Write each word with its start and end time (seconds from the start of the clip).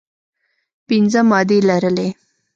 پنځه 0.87 1.21
مادې 1.29 1.57
لرلې. 1.69 2.07